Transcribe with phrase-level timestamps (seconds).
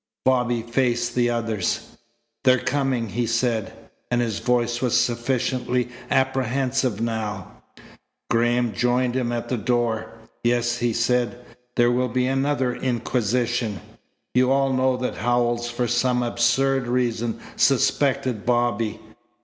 [0.25, 1.89] Bobby faced the others.
[2.43, 3.71] "They're coming," he said,
[4.09, 7.61] and his voice was sufficiently apprehensive now.
[8.31, 10.09] Graham joined him at the door.
[10.43, 11.45] "Yes," he said.
[11.75, 13.79] "There will be another inquisition.
[14.33, 18.99] You all know that Howells for some absurd reason suspected Bobby.